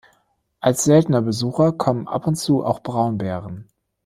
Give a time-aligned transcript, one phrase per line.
[0.61, 3.67] Als seltener Besucher kommen ab und zu auch Braunbären.